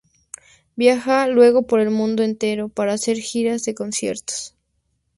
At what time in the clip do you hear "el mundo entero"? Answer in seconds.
1.79-2.69